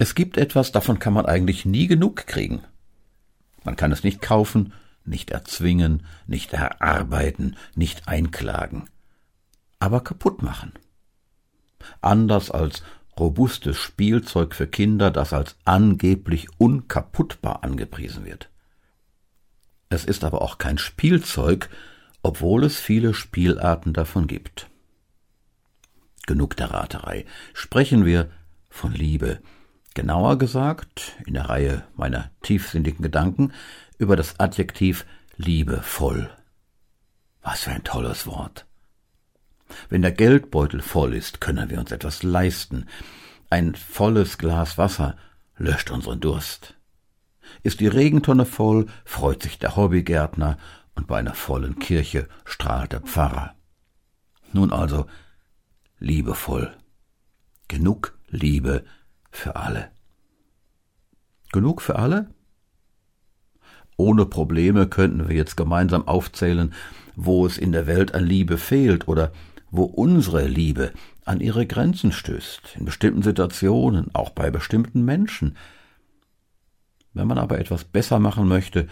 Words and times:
Es 0.00 0.14
gibt 0.14 0.38
etwas, 0.38 0.72
davon 0.72 0.98
kann 0.98 1.12
man 1.12 1.26
eigentlich 1.26 1.66
nie 1.66 1.86
genug 1.86 2.26
kriegen. 2.26 2.64
Man 3.64 3.76
kann 3.76 3.92
es 3.92 4.02
nicht 4.02 4.22
kaufen, 4.22 4.72
nicht 5.04 5.30
erzwingen, 5.30 6.06
nicht 6.26 6.54
erarbeiten, 6.54 7.54
nicht 7.74 8.08
einklagen, 8.08 8.88
aber 9.78 10.00
kaputt 10.00 10.42
machen. 10.42 10.72
Anders 12.00 12.50
als 12.50 12.82
robustes 13.18 13.76
Spielzeug 13.76 14.54
für 14.54 14.66
Kinder, 14.66 15.10
das 15.10 15.34
als 15.34 15.56
angeblich 15.66 16.48
unkaputtbar 16.56 17.62
angepriesen 17.62 18.24
wird. 18.24 18.48
Es 19.90 20.06
ist 20.06 20.24
aber 20.24 20.40
auch 20.40 20.56
kein 20.56 20.78
Spielzeug, 20.78 21.68
obwohl 22.22 22.64
es 22.64 22.80
viele 22.80 23.12
Spielarten 23.12 23.92
davon 23.92 24.28
gibt. 24.28 24.70
Genug 26.26 26.56
der 26.56 26.70
Raterei. 26.70 27.26
Sprechen 27.52 28.06
wir 28.06 28.30
von 28.70 28.92
Liebe. 28.94 29.42
Genauer 30.00 30.38
gesagt, 30.38 31.12
in 31.26 31.34
der 31.34 31.50
Reihe 31.50 31.84
meiner 31.94 32.30
tiefsinnigen 32.40 33.02
Gedanken, 33.02 33.52
über 33.98 34.16
das 34.16 34.40
Adjektiv 34.40 35.04
liebevoll. 35.36 36.30
Was 37.42 37.64
für 37.64 37.72
ein 37.72 37.84
tolles 37.84 38.26
Wort. 38.26 38.64
Wenn 39.90 40.00
der 40.00 40.12
Geldbeutel 40.12 40.80
voll 40.80 41.12
ist, 41.12 41.42
können 41.42 41.68
wir 41.68 41.78
uns 41.78 41.92
etwas 41.92 42.22
leisten. 42.22 42.86
Ein 43.50 43.74
volles 43.74 44.38
Glas 44.38 44.78
Wasser 44.78 45.18
löscht 45.58 45.90
unseren 45.90 46.20
Durst. 46.20 46.76
Ist 47.62 47.80
die 47.80 47.86
Regentonne 47.86 48.46
voll, 48.46 48.86
freut 49.04 49.42
sich 49.42 49.58
der 49.58 49.76
Hobbygärtner 49.76 50.56
und 50.94 51.08
bei 51.08 51.18
einer 51.18 51.34
vollen 51.34 51.78
Kirche 51.78 52.26
strahlt 52.46 52.92
der 52.92 53.00
Pfarrer. 53.02 53.54
Nun 54.54 54.72
also, 54.72 55.04
liebevoll. 55.98 56.74
Genug 57.68 58.18
Liebe 58.30 58.86
für 59.30 59.56
alle. 59.56 59.90
Genug 61.52 61.82
für 61.82 61.96
alle? 61.96 62.30
Ohne 63.96 64.24
Probleme 64.24 64.88
könnten 64.88 65.28
wir 65.28 65.36
jetzt 65.36 65.56
gemeinsam 65.56 66.08
aufzählen, 66.08 66.72
wo 67.16 67.44
es 67.44 67.58
in 67.58 67.72
der 67.72 67.86
Welt 67.86 68.14
an 68.14 68.24
Liebe 68.24 68.56
fehlt 68.56 69.08
oder 69.08 69.32
wo 69.70 69.84
unsere 69.84 70.46
Liebe 70.46 70.92
an 71.24 71.40
ihre 71.40 71.66
Grenzen 71.66 72.12
stößt, 72.12 72.76
in 72.78 72.84
bestimmten 72.84 73.22
Situationen, 73.22 74.14
auch 74.14 74.30
bei 74.30 74.50
bestimmten 74.50 75.04
Menschen. 75.04 75.56
Wenn 77.12 77.28
man 77.28 77.38
aber 77.38 77.58
etwas 77.58 77.84
besser 77.84 78.18
machen 78.18 78.48
möchte, 78.48 78.88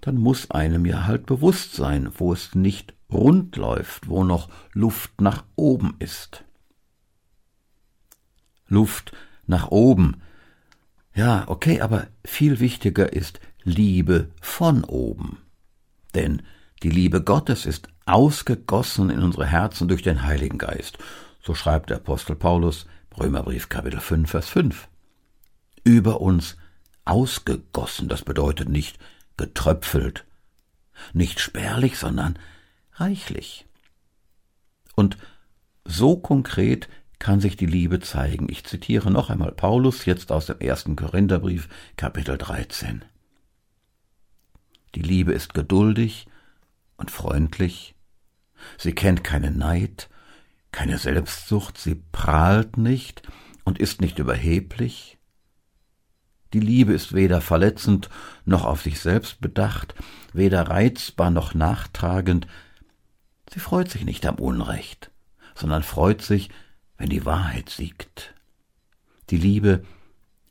dann 0.00 0.16
muss 0.16 0.50
einem 0.50 0.84
ja 0.84 1.06
halt 1.06 1.26
bewusst 1.26 1.74
sein, 1.74 2.10
wo 2.16 2.32
es 2.32 2.54
nicht 2.54 2.94
rund 3.10 3.56
läuft, 3.56 4.08
wo 4.08 4.24
noch 4.24 4.48
Luft 4.72 5.20
nach 5.20 5.44
oben 5.56 5.94
ist. 5.98 6.44
Luft 8.66 9.12
nach 9.46 9.68
oben. 9.68 10.22
Ja, 11.14 11.44
okay, 11.46 11.80
aber 11.80 12.08
viel 12.24 12.60
wichtiger 12.60 13.12
ist 13.12 13.40
Liebe 13.62 14.30
von 14.40 14.84
oben. 14.84 15.38
Denn 16.14 16.42
die 16.82 16.90
Liebe 16.90 17.22
Gottes 17.22 17.66
ist 17.66 17.88
ausgegossen 18.06 19.10
in 19.10 19.22
unsere 19.22 19.46
Herzen 19.46 19.88
durch 19.88 20.02
den 20.02 20.22
Heiligen 20.22 20.58
Geist. 20.58 20.98
So 21.42 21.54
schreibt 21.54 21.90
der 21.90 21.98
Apostel 21.98 22.36
Paulus, 22.36 22.86
Römerbrief 23.18 23.68
Kapitel 23.68 24.00
5, 24.00 24.30
Vers 24.30 24.48
5. 24.48 24.88
Über 25.84 26.20
uns 26.20 26.56
ausgegossen, 27.04 28.08
das 28.08 28.22
bedeutet 28.22 28.68
nicht 28.68 28.98
getröpfelt, 29.36 30.24
nicht 31.12 31.40
spärlich, 31.40 31.98
sondern 31.98 32.38
reichlich. 32.94 33.66
Und 34.94 35.16
so 35.84 36.16
konkret 36.16 36.88
kann 37.24 37.40
sich 37.40 37.56
die 37.56 37.64
Liebe 37.64 38.00
zeigen. 38.00 38.48
Ich 38.50 38.64
zitiere 38.64 39.10
noch 39.10 39.30
einmal 39.30 39.50
Paulus 39.50 40.04
jetzt 40.04 40.30
aus 40.30 40.44
dem 40.44 40.58
ersten 40.58 40.94
Korintherbrief, 40.94 41.70
Kapitel 41.96 42.36
13. 42.36 43.02
Die 44.94 45.00
Liebe 45.00 45.32
ist 45.32 45.54
geduldig 45.54 46.26
und 46.98 47.10
freundlich. 47.10 47.94
Sie 48.76 48.94
kennt 48.94 49.24
keinen 49.24 49.56
Neid, 49.56 50.10
keine 50.70 50.98
Selbstsucht, 50.98 51.78
sie 51.78 51.94
prahlt 51.94 52.76
nicht 52.76 53.22
und 53.64 53.78
ist 53.78 54.02
nicht 54.02 54.18
überheblich. 54.18 55.16
Die 56.52 56.60
Liebe 56.60 56.92
ist 56.92 57.14
weder 57.14 57.40
verletzend 57.40 58.10
noch 58.44 58.66
auf 58.66 58.82
sich 58.82 59.00
selbst 59.00 59.40
bedacht, 59.40 59.94
weder 60.34 60.68
reizbar 60.68 61.30
noch 61.30 61.54
nachtragend. 61.54 62.46
Sie 63.50 63.60
freut 63.60 63.90
sich 63.90 64.04
nicht 64.04 64.26
am 64.26 64.34
Unrecht, 64.34 65.10
sondern 65.54 65.82
freut 65.82 66.20
sich, 66.20 66.50
wenn 66.96 67.08
die 67.10 67.24
Wahrheit 67.24 67.70
siegt. 67.70 68.34
Die 69.30 69.36
Liebe 69.36 69.84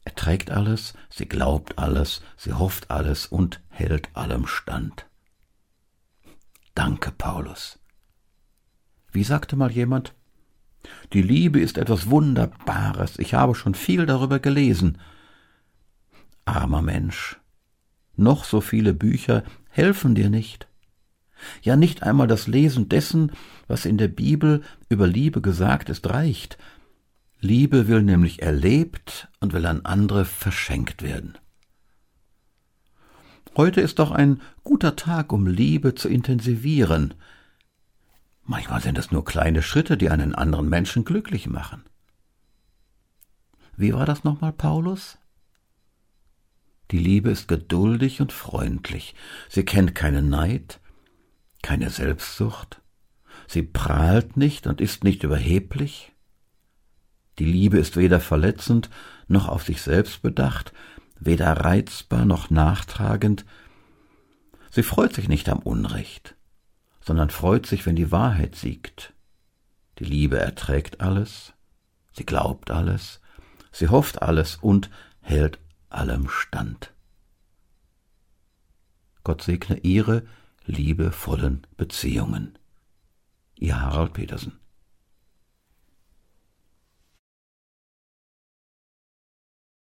erträgt 0.04 0.52
alles, 0.52 0.94
sie 1.10 1.28
glaubt 1.28 1.78
alles, 1.78 2.22
sie 2.38 2.54
hofft 2.54 2.92
alles 2.92 3.26
und 3.26 3.62
hält 3.70 4.10
allem 4.16 4.48
stand. 4.48 5.06
Danke, 6.76 7.12
Paulus. 7.12 7.80
Wie 9.12 9.24
sagte 9.24 9.56
mal 9.56 9.72
jemand? 9.72 10.14
Die 11.14 11.22
Liebe 11.22 11.60
ist 11.60 11.78
etwas 11.78 12.10
Wunderbares, 12.10 13.20
ich 13.20 13.34
habe 13.36 13.56
schon 13.56 13.76
viel 13.76 14.06
darüber 14.06 14.40
gelesen. 14.40 14.98
Armer 16.46 16.82
Mensch, 16.82 17.40
noch 18.16 18.44
so 18.44 18.60
viele 18.60 18.94
Bücher 18.94 19.44
helfen 19.70 20.16
dir 20.16 20.30
nicht. 20.30 20.68
Ja, 21.62 21.76
nicht 21.76 22.04
einmal 22.04 22.28
das 22.28 22.48
Lesen 22.48 22.90
dessen, 22.90 23.32
was 23.68 23.86
in 23.86 23.98
der 23.98 24.08
Bibel 24.08 24.62
über 24.90 25.08
Liebe 25.08 25.42
gesagt 25.42 25.90
ist, 25.90 26.10
reicht. 26.10 26.58
Liebe 27.40 27.88
will 27.88 28.04
nämlich 28.04 28.42
erlebt 28.42 29.28
und 29.40 29.54
will 29.54 29.66
an 29.66 29.82
andere 29.86 30.26
verschenkt 30.26 31.02
werden. 31.02 31.38
Heute 33.56 33.82
ist 33.82 34.00
doch 34.00 34.12
ein 34.12 34.42
guter 34.64 34.96
Tag, 34.96 35.32
um 35.32 35.46
Liebe 35.46 35.94
zu 35.94 36.10
intensivieren. 36.10 37.14
Manchmal 38.46 38.82
sind 38.82 38.98
es 38.98 39.12
nur 39.12 39.24
kleine 39.24 39.62
Schritte, 39.62 39.96
die 39.96 40.10
einen 40.10 40.34
anderen 40.34 40.70
Menschen 40.70 41.06
glücklich 41.06 41.48
machen. 41.48 41.84
Wie 43.78 43.94
war 43.94 44.06
das 44.06 44.24
nochmal, 44.24 44.54
Paulus? 44.54 45.18
Die 46.92 47.00
Liebe 47.00 47.30
ist 47.30 47.48
geduldig 47.48 48.22
und 48.22 48.32
freundlich. 48.32 49.16
Sie 49.50 49.64
kennt 49.64 49.96
keinen 49.96 50.30
Neid, 50.30 50.80
keine 51.64 51.90
Selbstsucht. 51.90 52.82
Sie 53.48 53.64
prahlt 53.64 54.38
nicht 54.38 54.68
und 54.68 54.80
ist 54.80 55.04
nicht 55.04 55.24
überheblich. 55.24 56.12
Die 57.40 57.46
Liebe 57.46 57.80
ist 57.80 57.98
weder 57.98 58.20
verletzend 58.20 58.92
noch 59.28 59.48
auf 59.48 59.64
sich 59.64 59.82
selbst 59.82 60.22
bedacht, 60.22 60.72
weder 61.20 61.52
reizbar 61.52 62.26
noch 62.26 62.52
nachtragend. 62.52 63.46
Sie 64.70 64.84
freut 64.84 65.14
sich 65.14 65.28
nicht 65.28 65.50
am 65.50 65.60
Unrecht, 65.60 66.36
sondern 67.02 67.32
freut 67.32 67.66
sich, 67.66 67.88
wenn 67.88 67.96
die 67.96 68.12
Wahrheit 68.12 68.56
siegt. 68.56 69.14
Die 70.00 70.06
Liebe 70.06 70.40
erträgt 70.40 71.02
alles, 71.02 71.54
sie 72.12 72.26
glaubt 72.26 72.70
alles, 72.70 73.22
sie 73.72 73.88
hofft 73.88 74.22
alles 74.22 74.58
und 74.58 74.90
hält 75.22 75.60
allem 75.90 76.28
stand. 76.30 76.92
Gott 79.24 79.42
segne 79.42 79.78
ihre 79.80 80.24
liebevollen 80.66 81.66
Beziehungen. 81.78 82.58
Ihr 83.56 83.80
Harald 83.80 84.14
Petersen 84.14 84.60